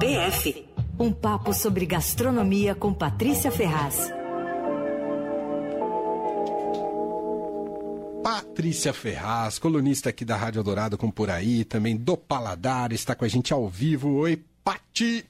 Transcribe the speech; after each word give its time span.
PF. 0.00 0.66
Um 0.98 1.12
papo 1.12 1.52
sobre 1.52 1.84
gastronomia 1.84 2.74
com 2.74 2.90
Patrícia 2.90 3.50
Ferraz. 3.50 4.10
Patrícia 8.22 8.94
Ferraz, 8.94 9.58
colunista 9.58 10.08
aqui 10.08 10.24
da 10.24 10.36
Rádio 10.36 10.62
Dourado 10.62 10.96
com 10.96 11.10
Por 11.10 11.28
Aí, 11.28 11.66
também 11.66 11.98
do 11.98 12.16
Paladar, 12.16 12.92
está 12.92 13.14
com 13.14 13.26
a 13.26 13.28
gente 13.28 13.52
ao 13.52 13.68
vivo. 13.68 14.20
Oi, 14.20 14.42
Pati! 14.64 15.26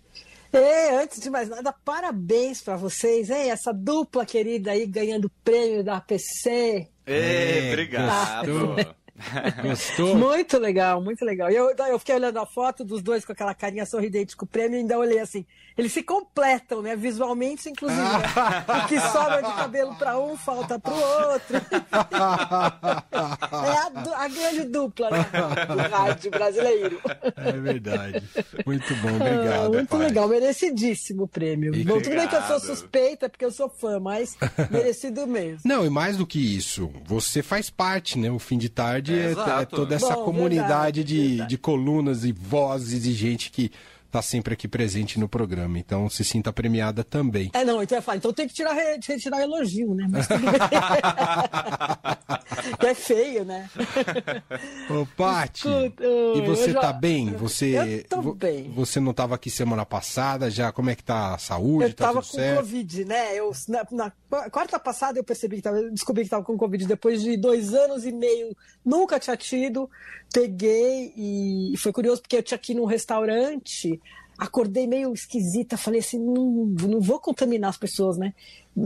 E, 0.53 1.03
antes 1.03 1.21
de 1.21 1.31
mais 1.31 1.49
nada, 1.49 1.73
parabéns 1.73 2.63
para 2.63 2.77
vocês, 2.77 3.29
hein? 3.29 3.51
Essa 3.51 3.73
dupla 3.73 4.25
querida 4.25 4.71
aí 4.71 4.87
ganhando 4.87 5.29
prêmio 5.43 5.83
da 5.83 5.97
APC. 5.97 6.89
Ei, 7.05 7.73
obrigado. 7.73 8.77
Gostou? 9.63 10.17
Muito 10.17 10.59
legal, 10.59 11.03
muito 11.03 11.25
legal. 11.25 11.51
E 11.51 11.57
eu, 11.57 11.71
eu 11.71 11.99
fiquei 11.99 12.15
olhando 12.15 12.39
a 12.39 12.47
foto 12.47 12.85
dos 12.85 13.03
dois 13.03 13.25
com 13.25 13.33
aquela 13.33 13.55
carinha 13.55 13.87
sorridente 13.87 14.37
com 14.37 14.45
o 14.45 14.49
prêmio 14.49 14.77
e 14.77 14.81
ainda 14.81 14.99
olhei 14.99 15.19
assim. 15.19 15.45
Eles 15.77 15.93
se 15.93 16.03
completam, 16.03 16.83
né? 16.83 16.97
Visualmente, 16.97 17.69
inclusive. 17.69 18.01
Né? 18.01 18.21
O 18.85 18.89
que 18.89 19.01
sobra 19.01 19.43
de 19.43 19.53
cabelo 19.55 19.95
para 19.95 20.19
um, 20.19 20.37
falta 20.37 20.79
para 20.79 20.93
o 20.93 21.33
outro. 21.33 21.57
é 21.57 22.17
a, 23.13 24.25
a, 24.25 24.29
grande 24.29 24.65
dupla, 24.65 25.11
né? 25.11 25.27
Do 25.67 25.77
rádio 25.77 26.31
brasileiro. 26.31 27.01
É 27.37 27.53
verdade. 27.53 28.23
Muito 28.67 28.95
bom, 28.97 29.15
obrigado. 29.17 29.67
Ah, 29.67 29.69
muito 29.69 29.89
pai. 29.89 29.99
legal, 29.99 30.29
merecidíssimo 30.29 31.25
o 31.25 31.29
prêmio. 31.29 31.75
E 31.75 31.85
Bom, 31.85 32.01
tudo 32.01 32.17
bem 32.17 32.29
que 32.29 32.37
eu 32.37 32.43
sou 32.43 32.61
suspeita, 32.61 33.29
porque 33.29 33.45
eu 33.45 33.53
sou 33.53 33.69
fã, 33.69 34.01
mas 34.01 34.37
merecido 34.71 35.27
mesmo. 35.27 35.61
Não, 35.65 35.85
e 35.85 35.91
mais 35.91 36.17
do 36.17 36.27
que 36.27 36.39
isso, 36.39 36.91
você 37.05 37.43
faz 37.43 37.71
parte, 37.71 38.19
né? 38.19 38.31
O 38.31 38.39
fim 38.39 38.59
de 38.59 38.69
tarde 38.69 39.10
é, 39.19 39.63
é 39.63 39.65
toda 39.65 39.95
essa 39.95 40.15
Bom, 40.15 40.25
comunidade 40.25 41.01
verdade, 41.01 41.05
de, 41.05 41.29
verdade. 41.29 41.51
de 41.51 41.59
colunas 41.59 42.25
e 42.25 42.33
vozes 42.33 43.07
e 43.07 43.13
gente 43.13 43.51
que 43.51 43.71
tá 44.11 44.21
sempre 44.23 44.55
aqui 44.55 44.67
presente 44.69 45.19
no 45.19 45.29
programa. 45.29 45.79
Então 45.79 46.09
se 46.11 46.25
sinta 46.25 46.53
premiada 46.53 47.03
também. 47.05 47.51
É, 47.53 47.65
não, 47.65 47.83
então 47.83 47.99
eu 47.99 48.03
falo, 48.03 48.19
então 48.19 48.33
tem 48.33 48.47
que 48.49 48.55
tirar, 48.55 48.73
re- 48.73 48.99
retirar 49.07 49.43
elogio, 49.43 49.95
né? 49.95 50.07
Mas 50.11 50.27
tudo 50.29 50.41
bem. 50.41 50.51
que 52.79 52.87
é 52.87 52.95
feio, 52.95 53.45
né? 53.45 53.69
Ô, 54.91 55.07
Pati, 55.17 55.67
Escuta, 55.69 56.05
e 56.37 56.41
você 56.43 56.73
já- 56.73 56.81
tá 56.81 56.93
bem? 56.93 57.33
Você, 57.35 58.05
Eu 58.11 58.23
tô 58.23 58.35
bem. 58.35 58.71
Você 58.75 59.01
não 59.01 59.13
tava 59.13 59.35
aqui 59.35 59.51
semana 59.51 59.85
passada, 59.87 60.51
já 60.51 60.73
como 60.73 60.91
é 60.91 60.95
que 60.95 61.03
tá 61.05 61.35
a 61.35 61.39
saúde? 61.39 61.85
Eu 61.85 61.95
tá 61.95 62.07
tava 62.07 62.21
com 62.21 62.27
certo? 62.27 62.57
Covid, 62.59 63.05
né? 63.05 63.39
Eu, 63.39 63.53
na, 63.69 63.87
na 63.91 64.13
quarta 64.51 64.79
passada 64.79 65.19
eu 65.19 65.25
percebi 65.25 65.57
que 65.57 65.63
tava, 65.63 65.83
descobri 65.91 66.25
que 66.25 66.31
tava 66.31 66.45
com 66.45 66.57
Covid 66.57 66.87
depois 66.87 67.23
de 67.23 67.37
dois 67.37 67.75
anos 67.75 68.05
e 68.05 68.13
meio, 68.13 68.57
nunca 68.85 69.19
tinha 69.21 69.37
tido. 69.37 69.89
Peguei 70.33 71.13
e 71.17 71.75
foi 71.79 71.93
curioso 71.93 72.23
porque 72.23 72.37
eu 72.37 72.43
tinha 72.43 72.57
aqui 72.57 72.73
num 72.73 72.85
restaurante, 72.85 74.00
acordei 74.41 74.87
meio 74.87 75.13
esquisita, 75.13 75.77
falei 75.77 76.01
assim, 76.01 76.19
não, 76.19 76.75
não 76.89 77.01
vou 77.01 77.21
contaminar 77.21 77.69
as 77.69 77.77
pessoas, 77.77 78.17
né? 78.17 78.33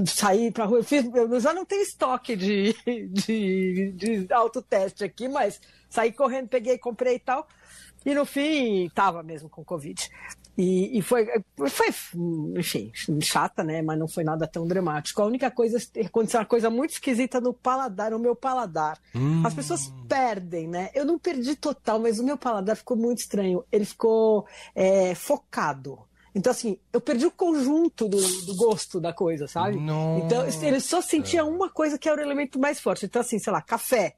Saí 0.05 0.51
pra 0.51 0.65
rua, 0.65 0.79
eu, 0.79 0.85
fiz, 0.85 1.05
eu 1.15 1.41
já 1.41 1.55
não 1.55 1.65
tenho 1.65 1.83
estoque 1.83 2.35
de, 2.35 2.75
de, 3.09 3.93
de 3.93 4.33
autoteste 4.33 5.05
aqui, 5.05 5.29
mas 5.29 5.61
saí 5.89 6.11
correndo, 6.11 6.49
peguei, 6.49 6.77
comprei 6.77 7.15
e 7.15 7.21
tal. 7.21 7.47
E 8.05 8.13
no 8.15 8.27
fim, 8.27 8.91
tava 8.95 9.23
mesmo 9.23 9.49
com 9.49 9.65
Covid. 9.65 10.11
E, 10.57 10.99
e 10.99 11.03
foi, 11.03 11.27
foi, 11.69 11.89
enfim, 12.57 12.93
chata, 13.21 13.65
né? 13.65 13.83
Mas 13.83 13.99
não 13.99 14.07
foi 14.07 14.23
nada 14.23 14.47
tão 14.47 14.67
dramático. 14.67 15.21
A 15.21 15.27
única 15.27 15.51
coisa, 15.51 15.79
aconteceu 16.05 16.41
uma 16.41 16.47
coisa 16.47 16.71
muito 16.71 16.93
esquisita 16.93 17.41
no 17.41 17.53
paladar, 17.53 18.13
no 18.13 18.19
meu 18.19 18.37
paladar. 18.37 18.99
As 19.45 19.55
pessoas 19.55 19.93
perdem, 20.09 20.69
né? 20.69 20.91
Eu 20.95 21.05
não 21.05 21.19
perdi 21.19 21.57
total, 21.57 21.99
mas 21.99 22.21
o 22.21 22.25
meu 22.25 22.39
paladar 22.39 22.77
ficou 22.77 22.97
muito 22.97 23.19
estranho. 23.19 23.65
Ele 23.73 23.85
ficou 23.85 24.47
é, 24.75 25.15
focado. 25.15 25.99
Então, 26.35 26.51
assim, 26.51 26.79
eu 26.93 27.01
perdi 27.01 27.27
o 27.27 27.31
conjunto 27.31 28.09
do, 28.09 28.19
do 28.43 28.57
gosto 28.57 29.01
da 29.01 29.13
coisa, 29.13 29.47
sabe? 29.47 29.79
Nossa. 29.79 30.25
Então, 30.25 30.69
ele 30.69 30.81
só 30.81 31.01
sentia 31.01 31.45
uma 31.45 31.71
coisa 31.71 31.97
que 31.97 32.09
era 32.09 32.21
o 32.21 32.25
elemento 32.25 32.59
mais 32.59 32.81
forte. 32.81 33.07
Então, 33.07 33.21
assim, 33.23 33.39
sei 33.39 33.53
lá, 33.53 33.63
café. 33.63 34.17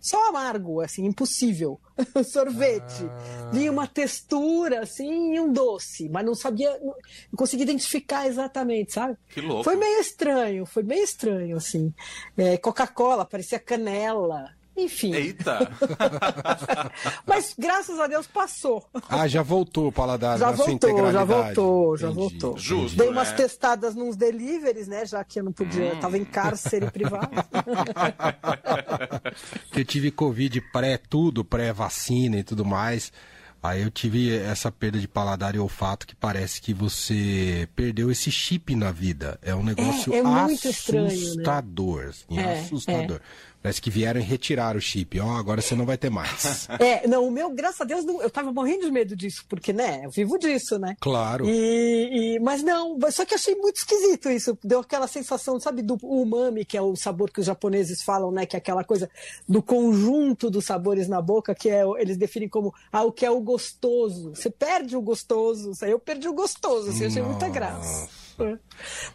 Só 0.00 0.28
amargo, 0.28 0.80
assim, 0.80 1.04
impossível. 1.04 1.80
Sorvete. 2.30 3.04
Ah. 3.04 3.70
Uma 3.70 3.86
textura, 3.86 4.80
assim, 4.82 5.34
e 5.34 5.40
um 5.40 5.52
doce. 5.52 6.08
Mas 6.08 6.24
não 6.24 6.34
sabia, 6.34 6.70
não, 6.78 6.86
não 6.86 7.36
conseguia 7.36 7.64
identificar 7.64 8.26
exatamente, 8.26 8.92
sabe? 8.92 9.16
Que 9.30 9.40
louco. 9.40 9.64
Foi 9.64 9.76
meio 9.76 10.00
estranho, 10.00 10.66
foi 10.66 10.82
meio 10.82 11.02
estranho, 11.02 11.56
assim. 11.56 11.92
É, 12.36 12.56
Coca-Cola, 12.56 13.24
parecia 13.24 13.58
canela. 13.58 14.55
Enfim. 14.76 15.14
Eita! 15.14 15.70
Mas 17.26 17.54
graças 17.58 17.98
a 17.98 18.06
Deus 18.06 18.26
passou. 18.26 18.84
Ah, 19.08 19.26
já 19.26 19.42
voltou 19.42 19.88
o 19.88 19.92
paladar 19.92 20.38
Já 20.38 20.50
na 20.50 20.56
sua 20.56 20.66
voltou, 20.66 21.12
já 21.12 21.24
voltou, 21.24 21.96
já 21.96 22.08
Entendi. 22.08 22.20
voltou. 22.20 22.58
Justo. 22.58 22.98
Dei 22.98 23.08
umas 23.08 23.30
né? 23.30 23.36
testadas 23.36 23.94
nos 23.94 24.16
deliveries, 24.16 24.86
né? 24.86 25.06
Já 25.06 25.24
que 25.24 25.40
eu 25.40 25.44
não 25.44 25.52
podia, 25.52 25.84
eu 25.84 26.00
tava 26.00 26.18
em 26.18 26.24
cárcere 26.24 26.88
privado. 26.92 27.30
Porque 29.64 29.80
eu 29.80 29.84
tive 29.84 30.10
Covid 30.10 30.60
pré 30.72 30.98
tudo, 30.98 31.44
pré-vacina 31.44 32.36
e 32.36 32.44
tudo 32.44 32.64
mais. 32.64 33.12
Aí 33.62 33.82
eu 33.82 33.90
tive 33.90 34.36
essa 34.36 34.70
perda 34.70 34.98
de 34.98 35.08
paladar 35.08 35.56
e 35.56 35.58
olfato 35.58 36.06
que 36.06 36.14
parece 36.14 36.60
que 36.60 36.72
você 36.72 37.68
perdeu 37.74 38.10
esse 38.12 38.30
chip 38.30 38.76
na 38.76 38.92
vida. 38.92 39.38
É 39.42 39.54
um 39.54 39.62
negócio 39.64 40.14
é 40.14 40.22
muito 40.22 40.68
estranho, 40.68 41.06
né? 41.06 41.12
assustador. 41.12 42.04
assim, 42.04 42.38
É, 42.38 42.60
assustador. 42.60 43.20
Parece 43.66 43.82
que 43.82 43.90
vieram 43.90 44.20
e 44.20 44.22
retiraram 44.22 44.78
o 44.78 44.80
chip. 44.80 45.18
Ó, 45.18 45.28
agora 45.36 45.60
você 45.60 45.74
não 45.74 45.84
vai 45.84 45.98
ter 45.98 46.08
mais. 46.08 46.68
É, 46.78 47.04
não, 47.08 47.26
o 47.26 47.30
meu, 47.32 47.50
graças 47.50 47.80
a 47.80 47.84
Deus, 47.84 48.04
não- 48.04 48.22
eu 48.22 48.30
tava 48.30 48.52
morrendo 48.52 48.84
de 48.84 48.92
medo 48.92 49.16
disso, 49.16 49.44
porque, 49.48 49.72
né, 49.72 50.02
eu 50.04 50.10
vivo 50.10 50.38
disso, 50.38 50.78
né? 50.78 50.94
Claro. 51.00 51.44
E, 51.48 52.36
e- 52.36 52.38
mas 52.40 52.62
não, 52.62 52.96
só 53.10 53.24
que 53.24 53.34
achei 53.34 53.56
muito 53.56 53.76
esquisito 53.78 54.30
isso. 54.30 54.56
Deu 54.62 54.78
aquela 54.80 55.08
sensação, 55.08 55.58
sabe, 55.58 55.82
do 55.82 55.98
umami, 56.02 56.64
que 56.64 56.76
é 56.76 56.82
o 56.82 56.94
sabor 56.94 57.30
que 57.30 57.40
os 57.40 57.46
japoneses 57.46 58.02
falam, 58.02 58.30
né? 58.30 58.46
Que 58.46 58.54
é 58.54 58.58
aquela 58.58 58.84
coisa 58.84 59.10
do 59.48 59.60
conjunto 59.62 60.48
dos 60.48 60.64
sabores 60.64 61.08
na 61.08 61.20
boca, 61.20 61.52
que 61.54 61.68
é, 61.68 61.82
eles 61.98 62.16
definem 62.16 62.48
como 62.48 62.72
ah, 62.92 63.02
o 63.02 63.10
que 63.10 63.26
é 63.26 63.30
o 63.30 63.40
gostoso. 63.40 64.30
Você 64.34 64.48
perde 64.50 64.96
o 64.96 65.00
gostoso. 65.02 65.72
Isso 65.72 65.84
aí 65.84 65.90
Eu 65.90 65.98
perdi 65.98 66.28
o 66.28 66.32
gostoso, 66.34 66.90
assim, 66.90 67.02
eu 67.02 67.08
achei 67.08 67.22
muita 67.22 67.48
graça. 67.48 68.08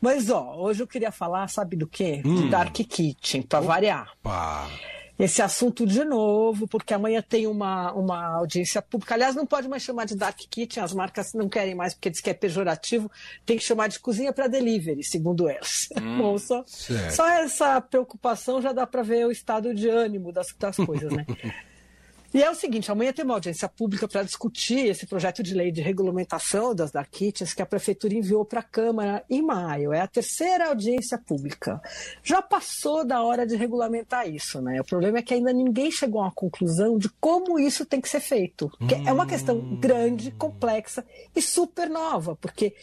Mas, 0.01 0.29
ó, 0.29 0.55
hoje 0.57 0.81
eu 0.83 0.87
queria 0.87 1.11
falar, 1.11 1.47
sabe 1.47 1.75
do 1.75 1.87
quê? 1.87 2.21
Hum. 2.25 2.43
De 2.43 2.49
Dark 2.49 2.73
Kitchen, 2.73 3.41
pra 3.41 3.59
variar 3.59 4.11
esse 5.23 5.41
assunto 5.41 5.85
de 5.85 6.03
novo, 6.03 6.67
porque 6.67 6.93
amanhã 6.93 7.21
tem 7.21 7.45
uma, 7.45 7.91
uma 7.93 8.37
audiência 8.37 8.81
pública. 8.81 9.13
Aliás, 9.13 9.35
não 9.35 9.45
pode 9.45 9.67
mais 9.67 9.83
chamar 9.83 10.05
de 10.05 10.15
Dark 10.15 10.37
Kitchen, 10.37 10.83
as 10.83 10.93
marcas 10.93 11.33
não 11.33 11.47
querem 11.47 11.75
mais 11.75 11.93
porque 11.93 12.09
diz 12.09 12.21
que 12.21 12.29
é 12.29 12.33
pejorativo. 12.33 13.09
Tem 13.45 13.57
que 13.57 13.63
chamar 13.63 13.87
de 13.87 13.99
cozinha 13.99 14.33
para 14.33 14.47
delivery, 14.47 15.03
segundo 15.03 15.47
elas. 15.47 15.89
Bom, 16.17 16.38
só, 16.38 16.63
só 16.65 17.29
essa 17.29 17.79
preocupação 17.81 18.61
já 18.61 18.73
dá 18.73 18.88
para 18.88 19.03
ver 19.03 19.27
o 19.27 19.31
estado 19.31 19.73
de 19.75 19.88
ânimo 19.88 20.31
das, 20.31 20.47
das 20.57 20.75
coisas, 20.77 21.11
né? 21.11 21.25
E 22.34 22.42
é 22.42 22.50
o 22.50 22.56
seguinte, 22.56 22.90
amanhã 22.90 23.12
tem 23.12 23.25
uma 23.25 23.34
audiência 23.34 23.68
pública 23.68 24.08
para 24.08 24.24
discutir 24.24 24.88
esse 24.88 25.06
projeto 25.06 25.44
de 25.44 25.53
lei 25.53 25.72
de 25.72 25.81
regulamentação 25.81 26.74
das 26.74 26.90
dark 26.90 27.09
kitchens 27.12 27.53
que 27.53 27.62
a 27.62 27.66
prefeitura 27.66 28.14
enviou 28.14 28.46
para 28.46 28.62
a 28.62 28.64
Câmara 28.64 29.24
em 29.30 29.42
maio. 29.42 29.92
É 29.92 30.00
a 30.00 30.08
terceira 30.08 30.68
audiência 30.68 31.18
pública. 31.18 31.81
Já 32.24 32.42
passou 32.42 33.06
da 33.06 33.22
hora 33.22 33.46
de 33.46 33.56
regulamentar 33.56 34.30
isso, 34.30 34.62
né? 34.62 34.80
O 34.80 34.86
problema 34.86 35.18
é 35.18 35.22
que 35.22 35.34
ainda 35.34 35.52
ninguém 35.52 35.92
chegou 35.92 36.22
a 36.22 36.25
uma 36.25 36.31
conclusão 36.31 36.97
de 36.97 37.09
como 37.19 37.59
isso 37.59 37.86
tem 37.86 38.00
que 38.00 38.08
ser 38.08 38.22
feito. 38.22 38.72
Porque 38.80 38.96
é 38.96 39.12
uma 39.12 39.25
questão 39.25 39.59
grande, 39.80 40.31
complexa 40.31 41.06
e 41.36 41.42
super 41.42 41.90
nova, 41.90 42.36
porque 42.38 42.74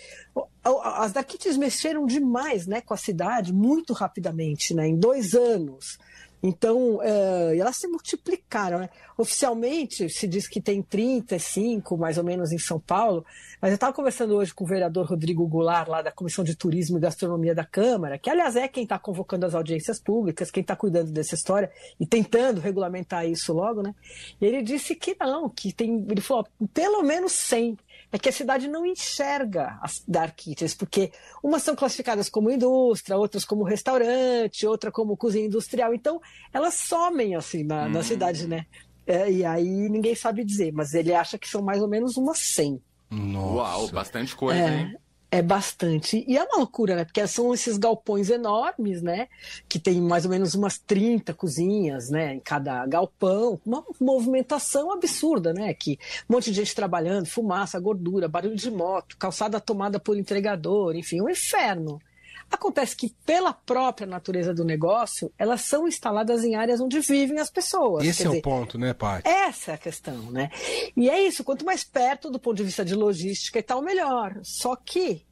as 0.73 1.13
dark 1.13 1.27
kitchens 1.27 1.57
mexeram 1.57 2.05
demais, 2.05 2.67
né, 2.67 2.83
com 2.83 2.93
a 2.93 2.99
cidade 2.99 3.53
muito 3.53 3.93
rapidamente, 3.95 4.75
né, 4.75 4.87
em 4.87 4.97
dois 4.97 5.35
anos. 5.35 5.99
Então, 6.43 7.01
eh, 7.03 7.57
elas 7.59 7.77
se 7.77 7.89
multiplicaram. 7.89 8.79
Né? 8.79 8.89
Oficialmente, 9.17 10.09
se 10.09 10.27
diz 10.27 10.49
que 10.49 10.61
tem 10.61 10.83
35, 10.83 11.97
mais 11.97 12.19
ou 12.19 12.25
menos, 12.25 12.53
em 12.53 12.59
São 12.59 12.79
Paulo, 12.79 13.25
mas 13.61 13.73
eu 13.73 13.75
estava 13.75 13.93
conversando 13.93 14.37
hoje 14.37 14.55
com 14.55 14.65
o 14.65 14.67
vereador 14.67 15.07
Rodrigo 15.07 15.47
Goulart, 15.47 15.89
lá 15.89 16.01
da 16.01 16.13
Comissão 16.13 16.45
de 16.45 16.55
Turismo 16.55 16.99
e 16.99 17.01
Gastronomia 17.01 17.55
da 17.55 17.65
Câmara, 17.65 18.19
que, 18.19 18.31
aliás, 18.31 18.55
é 18.55 18.69
quem 18.69 18.85
está 18.85 18.99
convocando 18.99 19.47
as 19.47 19.55
audiências 19.55 19.99
públicas, 19.99 20.51
quem 20.51 20.61
está 20.61 20.77
cuidando 20.77 21.11
dessa 21.11 21.35
história 21.35 21.71
e 21.99 22.07
tentando 22.07 22.61
regulamentar 22.61 23.27
isso 23.27 23.53
logo, 23.53 23.83
né? 23.83 23.95
E 24.41 24.47
ele 24.47 24.63
disse 24.63 24.95
que 24.95 25.17
não, 25.19 25.49
que 25.49 25.73
tem. 25.73 26.07
Ele 26.09 26.21
falou, 26.21 26.47
pelo 26.73 27.03
menos 27.03 27.33
100 27.33 27.77
é 28.11 28.19
que 28.19 28.29
a 28.29 28.33
cidade 28.33 28.69
não 28.69 28.87
enxerga 28.87 29.79
as 29.83 30.03
dark 30.09 30.35
kitchens, 30.37 30.75
porque 30.75 31.13
umas 31.43 31.63
são 31.63 31.77
classificadas 31.77 32.29
como 32.29 32.51
indústria, 32.51 33.17
outras 33.17 33.45
como 33.45 33.65
restaurante, 33.65 34.67
outra 34.67 34.91
como 34.91 35.17
cozinha 35.17 35.47
industrial. 35.47 35.93
Então, 35.93 36.21
elas 36.53 36.75
somem 36.75 37.35
assim 37.35 37.65
na, 37.65 37.89
na 37.89 38.03
cidade, 38.03 38.47
né? 38.47 38.65
É, 39.07 39.31
e 39.31 39.45
aí 39.45 39.89
ninguém 39.89 40.15
sabe 40.15 40.45
dizer, 40.45 40.73
mas 40.73 40.93
ele 40.95 41.15
acha 41.15 41.39
que 41.39 41.49
são 41.49 41.63
mais 41.63 41.81
ou 41.83 41.89
menos 41.89 42.17
umas 42.17 42.39
100. 42.39 42.81
Nossa. 43.11 43.79
Uau, 43.81 43.89
bastante 43.89 44.37
coisa, 44.37 44.61
É. 44.61 44.81
hein? 44.81 44.97
É 45.31 45.43
bastante. 45.43 46.25
E 46.27 46.39
é 46.39 46.43
uma 46.43 46.57
loucura, 46.57 46.97
né? 46.97 47.05
Porque 47.05 47.27
são 47.27 47.53
esses 47.53 47.77
galpões 47.77 48.31
enormes, 48.31 49.03
né? 49.03 49.29
Que 49.69 49.79
tem 49.79 50.01
mais 50.01 50.25
ou 50.25 50.31
menos 50.31 50.55
umas 50.55 50.79
30 50.79 51.35
cozinhas, 51.35 52.09
né? 52.09 52.35
Em 52.35 52.41
cada 52.41 52.87
galpão. 52.87 53.61
Uma 53.65 53.85
movimentação 54.01 54.91
absurda, 54.91 55.53
né? 55.53 55.75
Que 55.75 55.99
um 56.29 56.33
monte 56.35 56.51
de 56.51 56.57
gente 56.57 56.75
trabalhando, 56.75 57.27
fumaça, 57.27 57.79
gordura, 57.79 58.27
barulho 58.27 58.57
de 58.57 58.71
moto, 58.71 59.19
calçada 59.19 59.61
tomada 59.61 60.01
por 60.01 60.17
entregador, 60.17 60.97
enfim, 60.97 61.21
um 61.21 61.29
inferno. 61.29 62.01
Acontece 62.51 62.97
que, 62.97 63.15
pela 63.27 63.53
própria 63.53 64.07
natureza 64.07 64.55
do 64.55 64.65
negócio, 64.65 65.31
elas 65.39 65.63
são 65.63 65.87
instaladas 65.87 66.45
em 66.45 66.55
áreas 66.55 66.81
onde 66.81 66.99
vivem 67.01 67.39
as 67.39 67.51
pessoas. 67.51 68.05
Esse 68.05 68.23
é 68.23 68.27
dizer, 68.27 68.39
o 68.39 68.43
ponto, 68.43 68.79
né, 68.79 68.95
Paty? 68.95 69.29
Essa 69.29 69.73
é 69.73 69.75
a 69.75 69.79
questão, 69.79 70.31
né? 70.31 70.51
E 70.97 71.11
é 71.11 71.21
isso, 71.21 71.45
quanto 71.45 71.65
mais 71.65 71.85
perto 71.85 72.31
do 72.31 72.39
ponto 72.39 72.57
de 72.57 72.65
vista 72.65 72.85
de 72.85 72.95
logística 72.95 73.59
e 73.59 73.63
tal, 73.63 73.83
melhor. 73.83 74.39
Só 74.43 74.75
que 74.75 75.27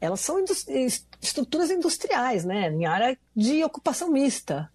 elas 0.00 0.20
são 0.20 0.42
estruturas 1.20 1.70
industriais, 1.70 2.44
né? 2.44 2.70
Em 2.70 2.84
área 2.86 3.18
de 3.34 3.64
ocupação 3.64 4.10
mista. 4.10 4.70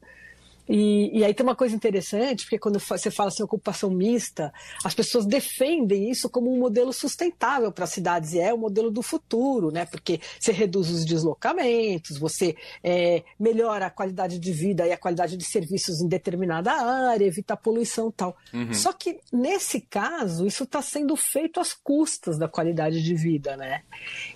E, 0.70 1.18
e, 1.18 1.26
aí 1.26 1.34
tem 1.34 1.44
uma 1.44 1.56
coisa 1.56 1.76
interessante, 1.76 2.44
porque 2.44 2.60
quando 2.60 2.80
você 2.80 3.10
fala 3.10 3.30
assim, 3.30 3.42
ocupação 3.42 3.90
mista, 3.90 4.54
as 4.84 4.94
pessoas 4.94 5.26
defendem 5.26 6.12
isso 6.12 6.30
como 6.30 6.54
um 6.54 6.60
modelo 6.60 6.94
sustentável 6.94 7.72
para 7.72 7.86
as 7.86 7.90
cidades, 7.90 8.34
e 8.34 8.40
é 8.40 8.54
o 8.54 8.58
modelo 8.58 8.92
do 8.92 9.02
futuro, 9.02 9.72
né? 9.72 9.88
Porque 9.88 10.22
você 10.40 10.52
reduz 10.52 10.92
os 10.92 11.04
deslocamentos, 11.04 12.20
você 12.20 12.56
é, 12.84 13.24
melhora 13.40 13.88
a 13.88 13.90
qualidade 13.90 14.38
de 14.38 14.52
vida 14.52 14.86
e 14.86 14.92
a 14.92 14.98
qualidade 14.98 15.36
de 15.36 15.44
serviços 15.44 16.02
em 16.02 16.08
determinada 16.08 16.72
área, 16.72 17.26
evita 17.26 17.56
a 17.56 17.58
poluição 17.58 18.10
e 18.10 18.14
tal. 18.14 18.38
Uhum. 18.54 18.72
Só 18.72 18.94
que, 18.94 19.20
nesse 19.34 19.82
caso, 19.82 20.46
isso 20.46 20.66
está 20.66 20.84
sendo 20.84 21.16
feito 21.16 21.60
às 21.60 21.74
custas 21.74 22.38
da 22.38 22.48
qualidade 22.48 23.02
de 23.02 23.16
vida, 23.16 23.58
né? 23.58 23.82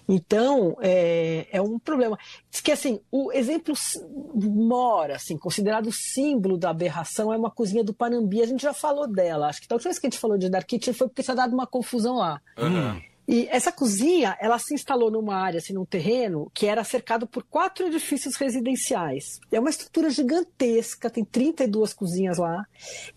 Então, 0.10 0.76
é, 0.82 1.46
é 1.52 1.62
um 1.62 1.78
problema. 1.78 2.18
Diz 2.50 2.60
que, 2.60 2.72
assim, 2.72 3.00
o 3.12 3.32
exemplo 3.32 3.76
mora, 4.34 5.18
assim, 5.18 5.38
considerado 5.38 5.92
sim 5.92 6.23
símbolo 6.24 6.58
da 6.58 6.70
aberração 6.70 7.34
é 7.34 7.38
uma 7.38 7.52
cozinha 7.52 7.84
do 7.84 7.94
Panambi. 7.94 8.42
A 8.42 8.48
gente 8.48 8.64
já 8.64 8.74
falou 8.74 9.06
dela. 9.06 9.48
Acho 9.48 9.60
que 9.60 9.68
a 9.70 9.76
última 9.76 9.90
vez 9.90 10.00
que 10.00 10.08
a 10.08 10.10
gente 10.10 10.20
falou 10.20 10.38
de 10.38 10.50
Dark 10.50 10.66
Kitchen 10.66 10.94
foi 10.94 11.08
porque 11.08 11.22
tinha 11.22 11.36
dado 11.36 11.54
uma 11.54 11.68
confusão 11.68 12.16
lá. 12.16 12.42
Uhum. 12.58 13.02
E 13.28 13.48
essa 13.50 13.72
cozinha, 13.72 14.38
ela 14.40 14.60
se 14.60 14.74
instalou 14.74 15.10
numa 15.10 15.36
área, 15.36 15.58
assim, 15.58 15.74
num 15.74 15.86
terreno 15.86 16.52
que 16.54 16.66
era 16.66 16.84
cercado 16.84 17.26
por 17.26 17.44
quatro 17.44 17.88
edifícios 17.88 18.36
residenciais. 18.36 19.40
É 19.52 19.60
uma 19.60 19.70
estrutura 19.70 20.10
gigantesca, 20.10 21.10
tem 21.10 21.24
32 21.24 21.94
cozinhas 21.94 22.38
lá. 22.38 22.66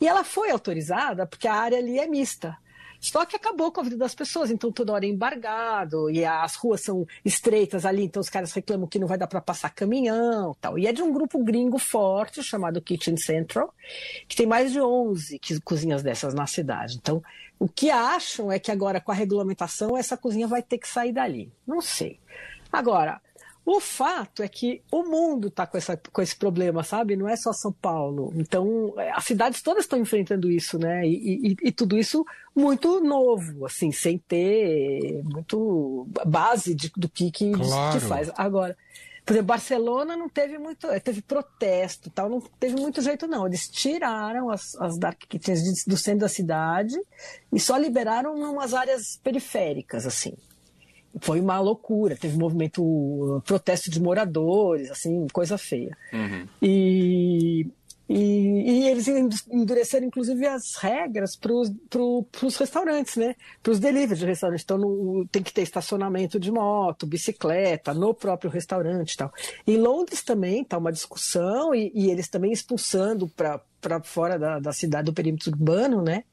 E 0.00 0.06
ela 0.06 0.22
foi 0.22 0.50
autorizada 0.50 1.26
porque 1.26 1.48
a 1.48 1.54
área 1.54 1.78
ali 1.78 1.98
é 1.98 2.06
mista. 2.06 2.56
Só 3.10 3.24
que 3.24 3.36
acabou 3.36 3.70
com 3.70 3.80
a 3.80 3.84
vida 3.84 3.96
das 3.96 4.14
pessoas, 4.14 4.50
então 4.50 4.72
toda 4.72 4.92
hora 4.92 5.06
é 5.06 5.08
embargado, 5.08 6.10
e 6.10 6.24
as 6.24 6.56
ruas 6.56 6.80
são 6.80 7.06
estreitas 7.24 7.84
ali, 7.86 8.04
então 8.04 8.20
os 8.20 8.28
caras 8.28 8.52
reclamam 8.52 8.88
que 8.88 8.98
não 8.98 9.06
vai 9.06 9.16
dar 9.16 9.26
para 9.26 9.40
passar 9.40 9.70
caminhão 9.70 10.56
tal. 10.60 10.78
E 10.78 10.86
é 10.86 10.92
de 10.92 11.02
um 11.02 11.12
grupo 11.12 11.42
gringo 11.42 11.78
forte, 11.78 12.42
chamado 12.42 12.80
Kitchen 12.80 13.16
Central, 13.16 13.72
que 14.26 14.36
tem 14.36 14.46
mais 14.46 14.72
de 14.72 14.80
11 14.80 15.40
cozinhas 15.64 16.02
dessas 16.02 16.34
na 16.34 16.46
cidade. 16.46 16.96
Então, 16.96 17.22
o 17.58 17.68
que 17.68 17.90
acham 17.90 18.50
é 18.50 18.58
que 18.58 18.70
agora, 18.70 19.00
com 19.00 19.12
a 19.12 19.14
regulamentação, 19.14 19.96
essa 19.96 20.16
cozinha 20.16 20.46
vai 20.46 20.62
ter 20.62 20.78
que 20.78 20.88
sair 20.88 21.12
dali. 21.12 21.52
Não 21.66 21.80
sei. 21.80 22.18
Agora, 22.72 23.20
o 23.66 23.80
fato 23.80 24.44
é 24.44 24.48
que 24.48 24.80
o 24.92 25.02
mundo 25.02 25.48
está 25.48 25.66
com, 25.66 25.76
com 26.12 26.22
esse 26.22 26.36
problema, 26.36 26.84
sabe? 26.84 27.16
Não 27.16 27.28
é 27.28 27.34
só 27.34 27.52
São 27.52 27.72
Paulo. 27.72 28.32
Então, 28.36 28.94
é, 28.96 29.10
as 29.10 29.24
cidades 29.24 29.60
todas 29.60 29.82
estão 29.82 29.98
enfrentando 29.98 30.48
isso, 30.48 30.78
né? 30.78 31.04
E, 31.04 31.48
e, 31.48 31.56
e, 31.64 31.72
tudo 31.72 31.98
isso 31.98 32.24
muito 32.54 33.00
novo, 33.00 33.66
assim, 33.66 33.90
sem 33.90 34.18
ter 34.18 35.20
muito 35.24 36.06
base 36.24 36.76
de, 36.76 36.92
do 36.96 37.08
que, 37.08 37.28
que, 37.32 37.50
claro. 37.50 37.98
que 37.98 38.06
faz. 38.06 38.30
Agora, 38.36 38.76
por 39.24 39.32
exemplo, 39.32 39.48
Barcelona 39.48 40.16
não 40.16 40.28
teve 40.28 40.58
muito, 40.58 40.86
é, 40.86 41.00
teve 41.00 41.20
protesto, 41.20 42.08
tal, 42.08 42.30
não 42.30 42.40
teve 42.60 42.76
muito 42.76 43.02
jeito 43.02 43.26
não. 43.26 43.48
Eles 43.48 43.66
tiraram 43.66 44.48
as, 44.48 44.76
as 44.76 44.96
dark 44.96 45.18
kitchens 45.28 45.84
do 45.84 45.96
centro 45.96 46.20
da 46.20 46.28
cidade 46.28 46.96
e 47.52 47.58
só 47.58 47.76
liberaram 47.76 48.32
umas 48.32 48.72
áreas 48.74 49.18
periféricas, 49.24 50.06
assim 50.06 50.34
foi 51.20 51.40
uma 51.40 51.58
loucura. 51.60 52.16
Teve 52.16 52.38
movimento, 52.38 53.42
protesto 53.46 53.90
de 53.90 54.00
moradores, 54.00 54.90
assim, 54.90 55.26
coisa 55.32 55.56
feia. 55.58 55.96
Uhum. 56.12 56.46
E, 56.62 57.66
e, 58.08 58.82
e, 58.84 58.88
eles 58.88 59.08
endureceram, 59.50 60.06
inclusive, 60.06 60.46
as 60.46 60.76
regras 60.76 61.34
para 61.34 61.52
os 61.52 62.56
restaurantes, 62.56 63.16
né? 63.16 63.34
Para 63.62 63.72
os 63.72 63.80
deliveries 63.80 64.18
de 64.18 64.26
restaurante. 64.26 64.62
Então, 64.62 64.78
no, 64.78 65.26
tem 65.30 65.42
que 65.42 65.52
ter 65.52 65.62
estacionamento 65.62 66.38
de 66.38 66.52
moto, 66.52 67.06
bicicleta, 67.06 67.92
no 67.92 68.14
próprio 68.14 68.50
restaurante 68.50 69.12
e 69.12 69.16
tal. 69.16 69.32
Em 69.66 69.76
Londres 69.76 70.22
também 70.22 70.62
está 70.62 70.78
uma 70.78 70.92
discussão 70.92 71.74
e, 71.74 71.90
e, 71.94 72.10
eles 72.10 72.28
também 72.28 72.52
expulsando 72.52 73.28
para 73.28 73.60
fora 74.02 74.38
da, 74.38 74.58
da 74.58 74.72
cidade, 74.72 75.06
do 75.06 75.12
perímetro 75.12 75.50
urbano, 75.50 76.02
né? 76.02 76.24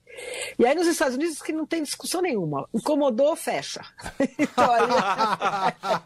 E 0.59 0.65
aí 0.65 0.75
nos 0.75 0.88
Estados 0.88 1.15
Unidos 1.15 1.41
que 1.41 1.51
não 1.51 1.65
tem 1.65 1.81
discussão 1.81 2.21
nenhuma. 2.21 2.67
Incomodou, 2.73 3.35
fecha. 3.35 3.81
então, 4.38 4.71
aí... 4.71 4.81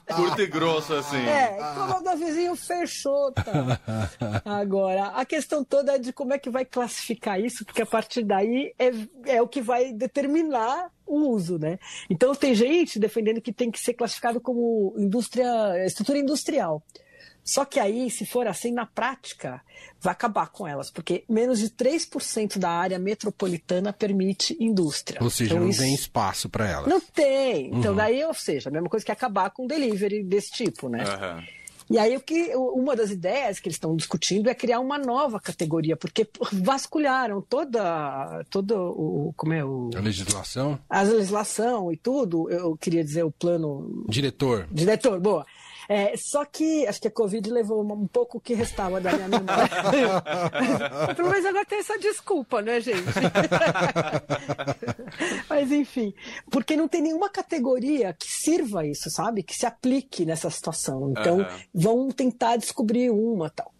Curto 0.15 0.41
e 0.41 0.47
grosso, 0.47 0.93
assim. 0.93 1.17
É, 1.17 1.57
incomodou 1.59 2.17
vizinho, 2.17 2.55
fechou. 2.55 3.31
Tá. 3.33 3.43
Agora, 4.45 5.07
a 5.07 5.25
questão 5.25 5.63
toda 5.63 5.95
é 5.95 5.99
de 5.99 6.13
como 6.13 6.33
é 6.33 6.39
que 6.39 6.49
vai 6.49 6.63
classificar 6.63 7.39
isso, 7.39 7.65
porque 7.65 7.81
a 7.81 7.85
partir 7.85 8.23
daí 8.23 8.73
é, 8.79 8.91
é 9.25 9.41
o 9.41 9.47
que 9.47 9.61
vai 9.61 9.91
determinar 9.91 10.89
o 11.05 11.29
uso, 11.29 11.57
né? 11.57 11.77
Então 12.09 12.33
tem 12.33 12.53
gente 12.53 12.99
defendendo 12.99 13.41
que 13.41 13.53
tem 13.53 13.71
que 13.71 13.79
ser 13.79 13.93
classificado 13.93 14.39
como 14.39 14.93
indústria, 14.97 15.85
estrutura 15.85 16.19
industrial. 16.19 16.81
Só 17.47 17.63
que 17.63 17.79
aí, 17.79 18.11
se 18.11 18.25
for 18.25 18.45
assim, 18.45 18.73
na 18.73 18.85
prática, 18.85 19.61
vai 20.01 20.11
acabar 20.11 20.47
com 20.47 20.67
elas, 20.67 20.91
porque 20.91 21.23
menos 21.29 21.59
de 21.59 21.69
3% 21.69 22.57
da 22.57 22.69
área 22.69 22.99
metropolitana 22.99 23.93
permite 23.93 24.57
indústria. 24.59 25.23
Ou 25.23 25.29
seja, 25.29 25.53
então, 25.53 25.63
não 25.63 25.69
isso... 25.69 25.79
tem 25.79 25.95
espaço 25.95 26.49
para 26.49 26.67
elas. 26.67 26.89
Não 26.89 26.99
tem. 26.99 27.67
Então, 27.67 27.91
uhum. 27.91 27.97
daí, 27.97 28.21
ou 28.25 28.33
seja, 28.33 28.67
a 28.67 28.71
mesma 28.71 28.89
coisa 28.89 29.05
que 29.05 29.13
acabar 29.13 29.49
com 29.51 29.65
delivery 29.65 30.23
desse 30.23 30.51
tipo, 30.51 30.89
né? 30.89 31.05
Uhum. 31.05 31.43
E 31.89 31.97
aí 31.97 32.17
o 32.17 32.19
que 32.19 32.53
uma 32.53 32.97
das 32.97 33.11
ideias 33.11 33.61
que 33.61 33.69
eles 33.69 33.77
estão 33.77 33.95
discutindo 33.95 34.49
é 34.49 34.53
criar 34.53 34.81
uma 34.81 34.97
nova 34.97 35.39
categoria, 35.39 35.95
porque 35.95 36.27
vasculharam 36.51 37.41
toda 37.41 38.43
toda 38.49 38.77
o 38.77 39.33
como 39.37 39.53
é 39.53 39.63
o 39.63 39.89
a 39.95 40.01
legislação, 40.01 40.77
a 40.89 41.01
legislação 41.01 41.89
e 41.89 41.95
tudo. 41.95 42.49
Eu 42.49 42.75
queria 42.75 43.05
dizer 43.05 43.23
o 43.23 43.31
plano 43.31 44.03
diretor. 44.09 44.67
Diretor, 44.69 45.17
boa. 45.21 45.45
É, 45.89 46.15
só 46.17 46.45
que 46.45 46.85
acho 46.85 47.01
que 47.01 47.07
a 47.07 47.11
Covid 47.11 47.49
levou 47.49 47.81
um 47.81 48.07
pouco 48.07 48.37
o 48.37 48.41
que 48.41 48.53
restava 48.53 48.99
da 48.99 49.13
minha 49.13 49.27
memória. 49.27 49.69
Pelo 51.15 51.29
menos 51.29 51.45
agora 51.45 51.65
tem 51.65 51.79
essa 51.79 51.97
desculpa, 51.97 52.61
né, 52.61 52.81
gente? 52.81 53.03
Mas 55.49 55.71
enfim, 55.71 56.13
porque 56.51 56.75
não 56.75 56.87
tem 56.87 57.01
nenhuma 57.01 57.29
categoria 57.29 58.13
que 58.13 58.29
sirva 58.29 58.85
isso, 58.85 59.09
sabe? 59.09 59.43
Que 59.43 59.55
se 59.55 59.65
aplique 59.65 60.25
nessa 60.25 60.49
situação. 60.49 61.11
Então, 61.11 61.37
uhum. 61.37 61.45
vão 61.73 62.11
tentar 62.11 62.57
descobrir 62.57 63.09
uma 63.09 63.49
tal. 63.49 63.71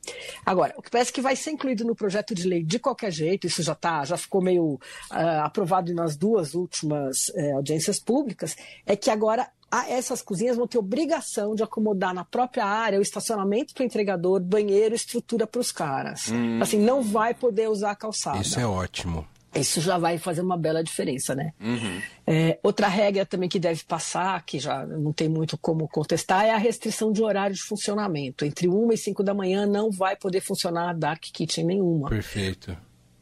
Agora, 0.45 0.73
o 0.77 0.81
que 0.81 0.89
parece 0.89 1.11
que 1.11 1.21
vai 1.21 1.35
ser 1.35 1.51
incluído 1.51 1.83
no 1.83 1.95
projeto 1.95 2.33
de 2.33 2.47
lei 2.47 2.63
de 2.63 2.79
qualquer 2.79 3.11
jeito, 3.11 3.47
isso 3.47 3.61
já 3.61 3.75
tá, 3.75 4.05
já 4.05 4.17
ficou 4.17 4.41
meio 4.41 4.79
uh, 5.11 5.43
aprovado 5.43 5.93
nas 5.93 6.15
duas 6.15 6.53
últimas 6.53 7.27
uh, 7.29 7.55
audiências 7.55 7.99
públicas, 7.99 8.55
é 8.85 8.95
que 8.95 9.09
agora 9.09 9.49
essas 9.89 10.21
cozinhas 10.21 10.55
vão 10.55 10.67
ter 10.67 10.77
obrigação 10.77 11.55
de 11.55 11.63
acomodar 11.63 12.13
na 12.13 12.23
própria 12.23 12.65
área 12.65 12.99
o 12.99 13.01
estacionamento 13.01 13.73
para 13.73 13.83
o 13.83 13.85
entregador, 13.85 14.41
banheiro, 14.41 14.95
estrutura 14.95 15.45
para 15.45 15.59
os 15.59 15.71
caras. 15.71 16.29
Hum. 16.31 16.59
Assim, 16.61 16.79
não 16.79 17.01
vai 17.01 17.33
poder 17.33 17.69
usar 17.69 17.91
a 17.91 17.95
calçada. 17.95 18.39
Isso 18.39 18.59
é 18.59 18.65
ótimo. 18.65 19.27
Isso 19.55 19.81
já 19.81 19.97
vai 19.97 20.17
fazer 20.17 20.41
uma 20.41 20.57
bela 20.57 20.83
diferença, 20.83 21.33
né? 21.33 21.51
Uhum. 21.59 22.01
É, 22.27 22.59
outra 22.61 22.87
regra 22.87 23.25
também 23.25 23.49
que 23.49 23.59
deve 23.59 23.83
passar, 23.85 24.43
que 24.45 24.59
já 24.59 24.85
não 24.85 25.11
tem 25.11 25.27
muito 25.27 25.57
como 25.57 25.87
contestar, 25.87 26.45
é 26.45 26.51
a 26.51 26.57
restrição 26.57 27.11
de 27.11 27.23
horário 27.23 27.55
de 27.55 27.63
funcionamento. 27.63 28.45
Entre 28.45 28.67
1 28.67 28.91
e 28.91 28.97
5 28.97 29.23
da 29.23 29.33
manhã 29.33 29.65
não 29.65 29.89
vai 29.89 30.15
poder 30.15 30.41
funcionar 30.41 30.89
a 30.89 30.93
Dark 30.93 31.23
Kitchen 31.33 31.65
nenhuma. 31.65 32.09
Perfeito. 32.09 32.77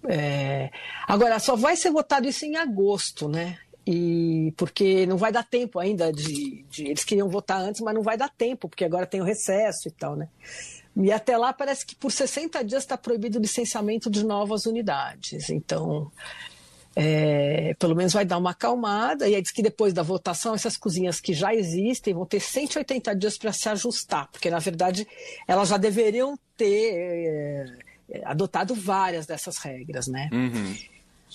É, 0.07 0.69
agora, 1.07 1.39
só 1.39 1.55
vai 1.55 1.75
ser 1.75 1.91
votado 1.91 2.27
isso 2.27 2.45
em 2.45 2.55
agosto, 2.57 3.27
né? 3.27 3.57
E 3.85 4.53
porque 4.57 5.05
não 5.05 5.17
vai 5.17 5.31
dar 5.31 5.43
tempo 5.43 5.79
ainda 5.79 6.11
de, 6.11 6.65
de, 6.69 6.85
eles 6.87 7.03
queriam 7.03 7.29
votar 7.29 7.61
antes, 7.61 7.81
mas 7.81 7.93
não 7.93 8.01
vai 8.01 8.17
dar 8.17 8.29
tempo 8.29 8.67
porque 8.67 8.83
agora 8.83 9.05
tem 9.05 9.21
o 9.21 9.25
recesso 9.25 9.87
e 9.87 9.91
tal, 9.91 10.15
né? 10.15 10.27
E 10.95 11.11
até 11.11 11.37
lá 11.37 11.51
parece 11.51 11.85
que 11.85 11.95
por 11.95 12.11
60 12.11 12.63
dias 12.63 12.83
está 12.83 12.97
proibido 12.97 13.37
o 13.37 13.41
licenciamento 13.41 14.09
de 14.09 14.25
novas 14.25 14.65
unidades. 14.65 15.49
Então, 15.49 16.09
é, 16.95 17.75
pelo 17.77 17.95
menos 17.95 18.13
vai 18.13 18.23
dar 18.25 18.37
uma 18.37 18.51
acalmada. 18.51 19.27
E 19.27 19.35
aí 19.35 19.41
diz 19.41 19.51
que 19.51 19.61
depois 19.61 19.93
da 19.93 20.01
votação, 20.01 20.55
essas 20.55 20.77
cozinhas 20.77 21.19
que 21.19 21.33
já 21.33 21.53
existem 21.53 22.13
vão 22.13 22.25
ter 22.25 22.39
180 22.39 23.13
dias 23.15 23.37
para 23.37 23.51
se 23.51 23.67
ajustar, 23.67 24.29
porque 24.31 24.49
na 24.49 24.59
verdade 24.59 25.05
elas 25.47 25.69
já 25.69 25.77
deveriam 25.77 26.39
ter 26.55 27.75
é, 28.09 28.21
adotado 28.23 28.73
várias 28.73 29.25
dessas 29.25 29.57
regras, 29.57 30.07
né? 30.07 30.29
Uhum. 30.31 30.75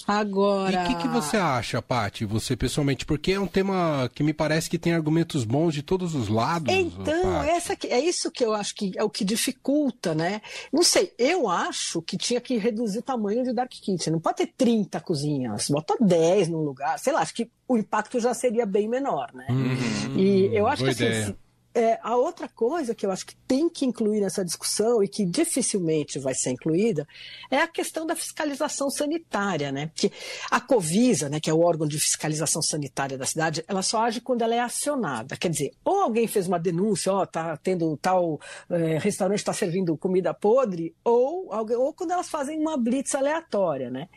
Agora. 0.06 0.82
E 0.82 0.84
o 0.84 0.88
que, 0.88 1.02
que, 1.02 1.08
você 1.08 1.36
acha, 1.36 1.80
Paty, 1.80 2.24
você 2.24 2.56
pessoalmente? 2.56 3.04
Porque 3.06 3.32
é 3.32 3.40
um 3.40 3.46
tema 3.46 4.10
que 4.14 4.22
me 4.22 4.32
parece 4.32 4.68
que 4.68 4.78
tem 4.78 4.92
argumentos 4.92 5.44
bons 5.44 5.74
de 5.74 5.82
todos 5.82 6.14
os 6.14 6.28
lados. 6.28 6.72
Então, 6.72 7.42
essa 7.42 7.76
que, 7.76 7.86
é 7.86 8.00
isso 8.00 8.30
que 8.30 8.44
eu 8.44 8.54
acho 8.54 8.74
que 8.74 8.92
é 8.96 9.04
o 9.04 9.10
que 9.10 9.24
dificulta, 9.24 10.14
né? 10.14 10.40
Não 10.72 10.82
sei, 10.82 11.12
eu 11.18 11.48
acho 11.48 12.02
que 12.02 12.16
tinha 12.16 12.40
que 12.40 12.56
reduzir 12.56 12.98
o 12.98 13.02
tamanho 13.02 13.42
de 13.44 13.52
Dark 13.52 13.70
Kitchen. 13.70 14.12
Não 14.12 14.20
pode 14.20 14.38
ter 14.38 14.52
30 14.56 15.00
cozinhas, 15.00 15.68
bota 15.68 15.96
10 16.00 16.48
num 16.48 16.62
lugar. 16.62 16.98
Sei 16.98 17.12
lá, 17.12 17.20
acho 17.20 17.34
que 17.34 17.50
o 17.68 17.76
impacto 17.76 18.18
já 18.18 18.34
seria 18.34 18.66
bem 18.66 18.88
menor, 18.88 19.30
né? 19.32 19.46
Uhum, 19.48 20.18
e 20.18 20.56
eu 20.56 20.66
acho 20.66 20.84
que 20.84 20.90
ideia. 20.90 21.22
assim. 21.24 21.36
É, 21.72 22.00
a 22.02 22.16
outra 22.16 22.48
coisa 22.48 22.94
que 22.94 23.06
eu 23.06 23.12
acho 23.12 23.24
que 23.24 23.36
tem 23.46 23.68
que 23.68 23.86
incluir 23.86 24.20
nessa 24.20 24.44
discussão 24.44 25.04
e 25.04 25.08
que 25.08 25.24
dificilmente 25.24 26.18
vai 26.18 26.34
ser 26.34 26.50
incluída 26.50 27.06
é 27.48 27.58
a 27.58 27.68
questão 27.68 28.04
da 28.04 28.16
fiscalização 28.16 28.90
sanitária, 28.90 29.70
né? 29.70 29.86
Porque 29.86 30.10
a 30.50 30.60
Covisa, 30.60 31.28
né, 31.28 31.38
que 31.38 31.48
é 31.48 31.54
o 31.54 31.60
órgão 31.60 31.86
de 31.86 31.98
fiscalização 31.98 32.60
sanitária 32.60 33.16
da 33.16 33.24
cidade, 33.24 33.64
ela 33.68 33.82
só 33.82 34.02
age 34.02 34.20
quando 34.20 34.42
ela 34.42 34.54
é 34.54 34.60
acionada. 34.60 35.36
Quer 35.36 35.50
dizer, 35.50 35.70
ou 35.84 36.00
alguém 36.00 36.26
fez 36.26 36.48
uma 36.48 36.58
denúncia, 36.58 37.12
ó, 37.12 37.24
tá 37.24 37.56
tendo 37.56 37.96
tal 37.98 38.40
é, 38.68 38.98
restaurante 38.98 39.38
está 39.38 39.52
servindo 39.52 39.96
comida 39.96 40.34
podre, 40.34 40.94
ou, 41.04 41.52
alguém, 41.52 41.76
ou 41.76 41.94
quando 41.94 42.10
elas 42.10 42.28
fazem 42.28 42.58
uma 42.58 42.76
blitz 42.76 43.14
aleatória, 43.14 43.90
né? 43.90 44.08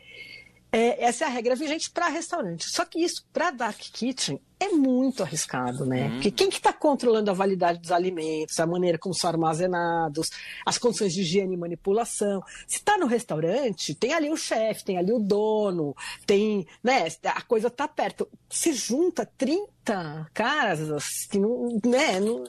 É, 0.75 1.05
essa 1.05 1.25
é 1.25 1.27
a 1.27 1.29
regra 1.29 1.55
vigente 1.55 1.91
para 1.91 2.07
restaurante. 2.07 2.67
Só 2.67 2.83
que 2.83 2.97
isso, 2.97 3.23
para 3.31 3.51
Dark 3.51 3.77
Kitchen, 3.77 4.41
é 4.59 4.69
muito 4.69 5.21
arriscado, 5.21 5.85
né? 5.85 6.09
Porque 6.13 6.31
quem 6.31 6.49
que 6.49 6.55
está 6.55 6.73
controlando 6.73 7.29
a 7.29 7.33
validade 7.33 7.77
dos 7.79 7.91
alimentos, 7.91 8.59
a 8.59 8.65
maneira 8.65 8.97
como 8.97 9.13
são 9.13 9.29
armazenados, 9.29 10.31
as 10.65 10.79
condições 10.79 11.13
de 11.13 11.21
higiene 11.21 11.53
e 11.53 11.57
manipulação? 11.57 12.41
Se 12.65 12.77
está 12.77 12.97
no 12.97 13.05
restaurante, 13.05 13.93
tem 13.93 14.13
ali 14.13 14.31
o 14.31 14.37
chefe, 14.37 14.83
tem 14.83 14.97
ali 14.97 15.13
o 15.13 15.19
dono, 15.19 15.95
tem, 16.25 16.65
né? 16.83 17.07
A 17.23 17.41
coisa 17.43 17.67
está 17.67 17.87
perto. 17.87 18.27
Se 18.49 18.73
junta 18.73 19.29
30 19.37 20.27
caras 20.33 21.27
que 21.29 21.37
não, 21.37 21.79
né? 21.85 22.19
Não, 22.19 22.45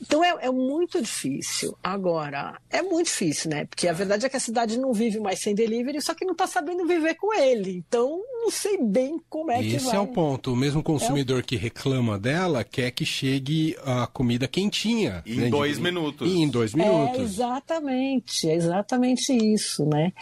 então 0.00 0.22
é, 0.22 0.46
é, 0.46 0.50
muito 0.50 1.00
difícil. 1.00 1.76
Agora, 1.82 2.58
é 2.70 2.82
muito 2.82 3.06
difícil, 3.06 3.50
né? 3.50 3.64
Porque 3.64 3.88
a 3.88 3.92
verdade 3.92 4.26
é 4.26 4.28
que 4.28 4.36
a 4.36 4.40
cidade 4.40 4.78
não 4.78 4.92
vive 4.92 5.18
mais 5.18 5.40
sem 5.40 5.54
delivery, 5.54 6.00
só 6.00 6.14
que 6.14 6.24
não 6.24 6.32
está 6.32 6.46
sabendo 6.46 6.86
viver 6.86 7.14
com 7.14 7.34
ele. 7.34 7.76
Então, 7.88 8.20
não 8.40 8.50
sei 8.50 8.78
bem 8.80 9.20
como 9.28 9.50
é 9.50 9.60
Esse 9.60 9.68
que 9.68 9.76
vai. 9.78 9.86
Esse 9.88 9.96
é 9.96 10.00
o 10.00 10.06
ponto. 10.06 10.52
O 10.52 10.56
mesmo 10.56 10.82
consumidor 10.82 11.38
é 11.38 11.40
o... 11.40 11.44
que 11.44 11.56
reclama 11.56 12.18
dela 12.18 12.62
quer 12.62 12.90
que 12.92 13.04
chegue 13.04 13.76
a 13.84 14.06
comida 14.06 14.46
quentinha. 14.46 15.22
Em 15.26 15.40
né? 15.40 15.48
dois 15.48 15.78
minutos. 15.78 16.30
E 16.30 16.42
em 16.42 16.48
dois 16.48 16.74
minutos. 16.74 17.18
É 17.18 17.22
exatamente, 17.22 18.48
é 18.48 18.54
exatamente 18.54 19.32
isso, 19.32 19.84
né? 19.84 20.12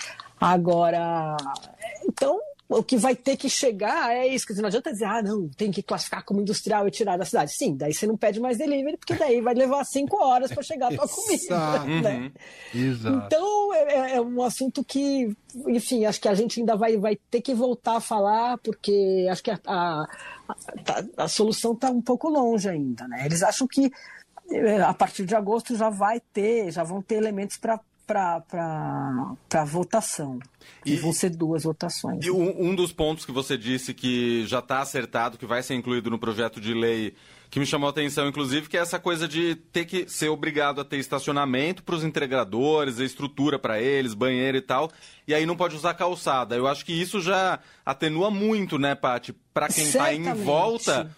Agora, 0.41 1.37
então 2.09 2.39
o 2.69 2.83
que 2.83 2.97
vai 2.97 3.15
ter 3.15 3.37
que 3.37 3.49
chegar 3.49 4.13
é 4.13 4.27
isso. 4.27 4.47
Quer 4.47 4.55
dizer, 4.55 4.63
não 4.63 4.69
adianta 4.69 4.93
dizer, 4.93 5.05
ah, 5.05 5.23
não, 5.23 5.49
tem 5.49 5.71
que 5.71 5.83
classificar 5.83 6.25
como 6.25 6.41
industrial 6.41 6.87
e 6.87 6.91
tirar 6.91 7.17
da 7.17 7.25
cidade. 7.25 7.53
Sim, 7.53 7.77
daí 7.77 7.95
você 7.95 8.07
não 8.07 8.17
pede 8.17 8.41
mais 8.41 8.59
delivery, 8.59 8.97
porque 8.97 9.15
daí 9.15 9.41
vai 9.41 9.55
levar 9.55 9.85
cinco 9.85 10.17
horas 10.23 10.53
para 10.53 10.63
chegar 10.63 10.93
a 10.93 10.97
tua 10.97 11.09
comida. 11.09 11.85
Né? 11.85 12.33
Exato. 12.75 13.27
Então, 13.27 13.75
é, 13.75 14.17
é, 14.17 14.21
um 14.21 14.43
assunto 14.43 14.83
que, 14.83 15.35
enfim, 15.69 16.05
acho 16.05 16.21
que 16.21 16.29
a 16.29 16.35
gente 16.35 16.59
ainda 16.61 16.77
vai, 16.77 16.97
vai 16.97 17.17
ter 17.31 17.41
que 17.41 17.55
voltar 17.55 17.97
a 17.97 18.01
falar, 18.01 18.59
porque 18.59 19.27
acho 19.31 19.43
que 19.43 19.51
a, 19.51 19.61
a, 19.67 20.05
a, 20.49 21.25
a 21.25 21.29
solução 21.29 21.73
está 21.73 21.91
um 21.91 22.03
pouco 22.03 22.29
longe 22.29 22.69
ainda. 22.69 23.07
Né? 23.07 23.27
Eles 23.27 23.43
acham 23.43 23.67
que 23.67 23.93
é, 24.51 24.81
a 24.81 24.95
partir 24.95 25.25
de 25.25 25.35
agosto 25.35 25.77
já 25.77 25.91
vai 25.91 26.21
ter, 26.33 26.71
já 26.73 26.83
vão 26.83 27.01
ter 27.01 27.17
elementos 27.17 27.57
para 27.57 27.81
para 28.07 29.65
votação. 29.67 30.39
E 30.85 30.97
vão 30.97 31.13
ser 31.13 31.31
duas 31.31 31.65
votações. 31.65 32.25
E 32.25 32.31
um, 32.31 32.69
um, 32.69 32.75
dos 32.75 32.93
pontos 32.93 33.25
que 33.25 33.33
você 33.33 33.59
disse 33.59 33.93
que 33.93 34.47
já 34.47 34.61
está 34.61 34.81
acertado, 34.81 35.37
que 35.37 35.47
vai 35.47 35.63
ser 35.63 35.75
incluído 35.75 36.11
no 36.11 36.19
projeto 36.19 36.61
de 36.61 36.73
lei, 36.73 37.15
que 37.51 37.59
me 37.59 37.67
chamou 37.67 37.89
a 37.89 37.91
atenção, 37.91 38.29
inclusive, 38.29 38.69
que 38.69 38.77
é 38.77 38.81
essa 38.81 38.99
coisa 38.99 39.27
de 39.27 39.55
ter 39.55 39.85
que 39.85 40.09
ser 40.09 40.29
obrigado 40.29 40.81
a 40.81 40.85
ter 40.85 40.99
estacionamento 40.99 41.83
para 41.83 41.95
os 41.95 42.05
entregadores, 42.05 43.01
a 43.01 43.05
estrutura 43.05 43.59
para 43.59 43.81
eles, 43.81 44.15
banheiro 44.15 44.57
e 44.57 44.63
tal, 44.63 44.91
e 45.27 45.35
aí 45.35 45.47
não 45.47 45.57
pode 45.57 45.75
usar 45.75 45.95
calçada. 45.95 46.57
Eu 46.57 46.67
acho 46.67 46.85
que 46.85 46.93
isso 46.93 47.21
já 47.21 47.59
atenua 47.85 48.31
muito, 48.31 48.79
né, 48.79 48.95
Paty? 48.95 49.33
Para 49.53 49.69
quem 49.69 49.85
está 49.85 50.13
em 50.13 50.33
volta 50.33 51.11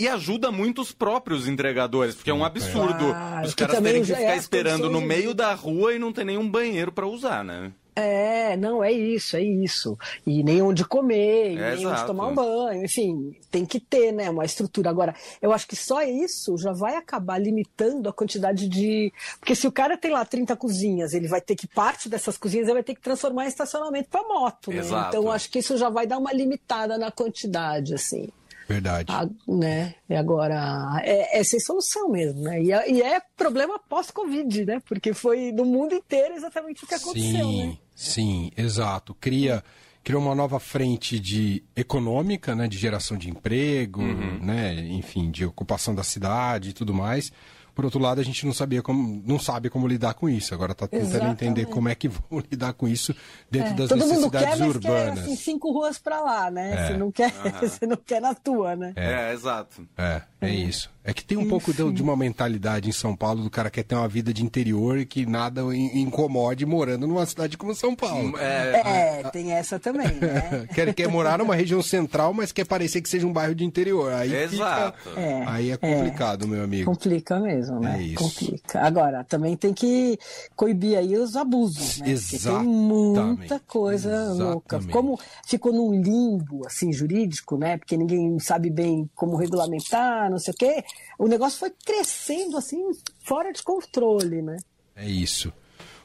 e 0.00 0.08
ajuda 0.08 0.50
muito 0.50 0.80
os 0.80 0.92
próprios 0.92 1.46
entregadores, 1.46 2.14
porque 2.14 2.30
é 2.30 2.34
um 2.34 2.42
absurdo 2.42 3.12
ah, 3.14 3.42
os 3.44 3.54
caras 3.54 3.78
terem 3.80 4.00
que 4.00 4.08
ficar 4.08 4.32
é 4.32 4.36
esperando 4.36 4.88
no 4.88 5.00
meio 5.00 5.34
da 5.34 5.52
rua 5.52 5.94
e 5.94 5.98
não 5.98 6.10
ter 6.10 6.24
nenhum 6.24 6.48
banheiro 6.48 6.90
para 6.90 7.06
usar, 7.06 7.44
né? 7.44 7.70
É, 7.94 8.56
não, 8.56 8.82
é 8.82 8.90
isso, 8.90 9.36
é 9.36 9.42
isso. 9.42 9.98
E 10.26 10.42
nem 10.42 10.62
onde 10.62 10.86
comer, 10.86 11.52
é, 11.52 11.74
nem 11.74 11.80
exato. 11.80 11.88
onde 11.88 12.06
tomar 12.06 12.28
um 12.28 12.34
banho, 12.34 12.84
enfim, 12.84 13.36
tem 13.50 13.66
que 13.66 13.78
ter, 13.78 14.10
né, 14.10 14.30
uma 14.30 14.44
estrutura. 14.44 14.88
Agora, 14.88 15.14
eu 15.42 15.52
acho 15.52 15.66
que 15.66 15.76
só 15.76 16.02
isso 16.02 16.56
já 16.56 16.72
vai 16.72 16.96
acabar 16.96 17.38
limitando 17.38 18.08
a 18.08 18.12
quantidade 18.12 18.68
de. 18.68 19.12
Porque 19.38 19.54
se 19.54 19.66
o 19.66 19.72
cara 19.72 19.98
tem 19.98 20.10
lá 20.10 20.24
30 20.24 20.56
cozinhas, 20.56 21.12
ele 21.12 21.28
vai 21.28 21.42
ter 21.42 21.56
que, 21.56 21.66
parte 21.66 22.08
dessas 22.08 22.38
cozinhas, 22.38 22.68
ele 22.68 22.74
vai 22.74 22.84
ter 22.84 22.94
que 22.94 23.02
transformar 23.02 23.44
em 23.44 23.48
estacionamento 23.48 24.08
para 24.08 24.26
moto, 24.26 24.70
né? 24.70 24.78
Exato. 24.78 25.08
Então, 25.08 25.30
acho 25.30 25.50
que 25.50 25.58
isso 25.58 25.76
já 25.76 25.90
vai 25.90 26.06
dar 26.06 26.16
uma 26.16 26.32
limitada 26.32 26.96
na 26.96 27.10
quantidade, 27.10 27.92
assim. 27.92 28.30
Verdade. 28.70 29.12
A, 29.12 29.28
né? 29.48 29.94
E 30.08 30.14
agora, 30.14 31.00
é, 31.02 31.40
é 31.40 31.42
sem 31.42 31.58
solução 31.58 32.08
mesmo, 32.08 32.40
né? 32.42 32.62
E 32.62 32.70
é, 32.72 32.90
e 32.90 33.02
é 33.02 33.20
problema 33.36 33.80
pós-Covid, 33.80 34.64
né? 34.64 34.80
Porque 34.86 35.12
foi 35.12 35.50
no 35.50 35.64
mundo 35.64 35.92
inteiro 35.92 36.34
exatamente 36.34 36.84
o 36.84 36.86
que 36.86 36.94
aconteceu, 36.94 37.44
sim, 37.46 37.66
né? 37.66 37.78
Sim, 37.96 38.52
exato. 38.56 39.12
Cria, 39.20 39.64
cria 40.04 40.18
uma 40.18 40.36
nova 40.36 40.60
frente 40.60 41.18
de 41.18 41.64
econômica, 41.74 42.54
né? 42.54 42.68
De 42.68 42.78
geração 42.78 43.16
de 43.18 43.28
emprego, 43.28 44.02
Uhum. 44.02 44.38
né? 44.40 44.74
Enfim, 44.90 45.32
de 45.32 45.44
ocupação 45.44 45.92
da 45.92 46.04
cidade 46.04 46.70
e 46.70 46.72
tudo 46.72 46.94
mais. 46.94 47.32
Por 47.74 47.84
outro 47.84 48.00
lado, 48.00 48.20
a 48.20 48.24
gente 48.24 48.44
não 48.46 48.52
sabia 48.52 48.82
como, 48.82 49.22
não 49.26 49.38
sabe 49.38 49.70
como 49.70 49.86
lidar 49.86 50.14
com 50.14 50.28
isso. 50.28 50.52
Agora 50.54 50.72
está 50.72 50.86
tentando 50.86 51.08
Exatamente. 51.10 51.44
entender 51.44 51.66
como 51.66 51.88
é 51.88 51.94
que 51.94 52.08
vão 52.08 52.22
lidar 52.50 52.72
com 52.74 52.86
isso 52.88 53.14
dentro 53.50 53.70
É, 53.72 53.74
das 53.74 53.88
Todo 53.88 53.98
mundo 54.00 54.08
necessidades 54.08 54.48
quer, 54.48 54.58
mas 54.58 54.68
urbanas. 54.76 55.14
quer 55.14 55.20
assim, 55.20 55.36
cinco 55.36 55.72
ruas 55.72 55.98
para 55.98 56.20
lá, 56.20 56.50
né? 56.50 56.72
É. 56.74 56.86
Você, 56.88 56.96
não 56.96 57.10
quer, 57.12 57.32
você 57.60 57.86
não 57.86 57.96
quer 57.96 58.20
na 58.20 58.34
tua, 58.34 58.76
né? 58.76 58.92
É, 58.96 59.32
exato. 59.32 59.86
É, 59.96 60.22
é 60.40 60.50
isso. 60.50 60.90
É 61.02 61.14
que 61.14 61.24
tem 61.24 61.38
um 61.38 61.48
pouco 61.48 61.72
de, 61.72 61.92
de 61.92 62.02
uma 62.02 62.14
mentalidade 62.14 62.88
em 62.88 62.92
São 62.92 63.16
Paulo 63.16 63.42
do 63.42 63.50
cara 63.50 63.70
que 63.70 63.76
quer 63.76 63.84
ter 63.84 63.94
uma 63.94 64.06
vida 64.06 64.34
de 64.34 64.44
interior 64.44 64.98
e 64.98 65.06
que 65.06 65.24
nada 65.24 65.62
incomode 65.74 66.66
morando 66.66 67.06
numa 67.06 67.24
cidade 67.24 67.56
como 67.56 67.74
São 67.74 67.96
Paulo. 67.96 68.38
É, 68.38 69.20
É, 69.20 69.30
tem 69.30 69.52
essa 69.52 69.78
também, 69.78 70.08
né? 70.08 70.68
Quer, 70.74 70.94
quer 70.94 71.08
morar 71.08 71.38
numa 71.38 71.54
região 71.54 71.82
central, 71.82 72.34
mas 72.34 72.52
quer 72.52 72.66
parecer 72.66 73.00
que 73.00 73.08
seja 73.08 73.26
um 73.26 73.32
bairro 73.32 73.54
de 73.54 73.64
interior. 73.64 74.12
Aí 74.12 74.34
exato. 74.34 74.98
Fica, 74.98 75.20
É, 75.20 75.44
aí 75.46 75.70
é 75.70 75.76
complicado, 75.76 76.46
meu 76.46 76.62
amigo. 76.62 76.90
Complica 76.90 77.40
mesmo, 77.40 77.80
né? 77.80 77.98
É 77.98 78.02
isso. 78.02 78.16
Complica. 78.22 78.80
Agora, 78.80 79.24
também 79.24 79.56
tem 79.56 79.72
que 79.72 80.18
coibir 80.54 80.98
aí 80.98 81.16
os 81.16 81.34
abusos, 81.34 81.98
né? 81.98 82.14
Porque 82.14 82.38
tem 82.38 82.64
muita 82.64 83.20
Exatamente. 83.20 83.64
coisa 83.66 84.32
louca. 84.32 84.76
Exatamente. 84.76 84.92
Como 84.92 85.18
ficou 85.46 85.72
num 85.72 85.92
limbo, 85.92 86.66
assim, 86.66 86.92
jurídico, 86.92 87.56
né? 87.56 87.78
Porque 87.78 87.96
ninguém 87.96 88.38
sabe 88.38 88.70
bem 88.70 89.08
como 89.14 89.36
regulamentar, 89.36 90.29
não 90.30 90.38
sei 90.38 90.52
o 90.54 90.56
quê. 90.56 90.84
O 91.18 91.26
negócio 91.26 91.58
foi 91.58 91.70
crescendo, 91.84 92.56
assim, 92.56 92.82
fora 93.24 93.52
de 93.52 93.62
controle, 93.62 94.40
né? 94.42 94.56
É 94.96 95.06
isso. 95.08 95.52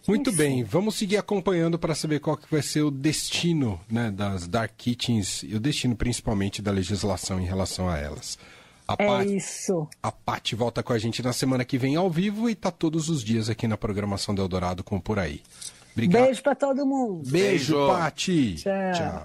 Muito 0.07 0.29
Enfim. 0.29 0.37
bem, 0.37 0.63
vamos 0.63 0.95
seguir 0.95 1.17
acompanhando 1.17 1.79
para 1.79 1.95
saber 1.95 2.19
qual 2.19 2.37
que 2.37 2.45
vai 2.51 2.61
ser 2.61 2.81
o 2.83 2.91
destino 2.91 3.79
né, 3.89 4.11
das 4.11 4.47
dark 4.47 4.71
kitchens 4.77 5.41
e 5.43 5.55
o 5.55 5.59
destino 5.59 5.95
principalmente 5.95 6.61
da 6.61 6.71
legislação 6.71 7.39
em 7.39 7.45
relação 7.45 7.89
a 7.89 7.97
elas. 7.97 8.37
A 8.87 8.93
É 8.99 9.07
Paty- 9.07 9.35
isso. 9.37 9.87
A 10.03 10.11
Paty 10.11 10.53
volta 10.55 10.83
com 10.83 10.93
a 10.93 10.99
gente 10.99 11.23
na 11.23 11.33
semana 11.33 11.65
que 11.65 11.75
vem 11.79 11.95
ao 11.95 12.07
vivo 12.07 12.47
e 12.47 12.53
tá 12.53 12.69
todos 12.69 13.09
os 13.09 13.23
dias 13.23 13.49
aqui 13.49 13.67
na 13.67 13.77
programação 13.77 14.35
do 14.35 14.43
Eldorado 14.43 14.83
com 14.83 14.99
Por 14.99 15.17
Aí. 15.17 15.41
Obrigado. 15.93 16.25
Beijo 16.25 16.43
pra 16.43 16.53
todo 16.53 16.85
mundo. 16.85 17.23
Beijo, 17.27 17.73
Beijo. 17.75 17.87
Paty. 17.87 18.55
Tchau. 18.61 19.23